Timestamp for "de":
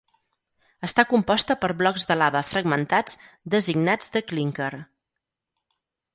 2.13-2.17, 4.17-4.25